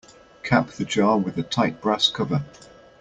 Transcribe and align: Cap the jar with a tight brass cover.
Cap 0.41 0.71
the 0.71 0.83
jar 0.83 1.19
with 1.19 1.37
a 1.37 1.43
tight 1.43 1.79
brass 1.79 2.07
cover. 2.09 2.43